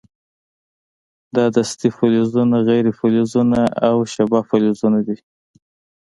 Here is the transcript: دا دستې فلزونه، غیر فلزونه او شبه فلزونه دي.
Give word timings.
دا 1.35 1.45
دستې 1.55 1.87
فلزونه، 1.97 2.57
غیر 2.69 2.85
فلزونه 2.99 3.61
او 3.89 3.97
شبه 4.13 4.39
فلزونه 4.49 4.99
دي. 5.07 5.17